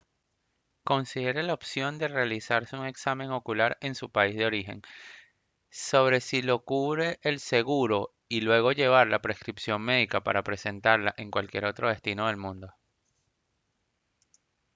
[0.83, 4.81] considere la opción de realizarse un examen ocular en su país de origen
[5.69, 11.29] sobre si lo cubre el seguro y luego llevar la prescripción médica para presentarla en
[11.29, 12.73] cualquier otro destino del mundo